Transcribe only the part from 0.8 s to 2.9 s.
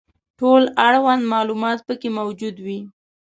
اړوند معلومات پکې موجود وي.